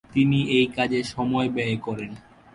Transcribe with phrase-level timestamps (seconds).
[0.13, 2.11] তিনি এই কাজে সময় ব্যয় করেন।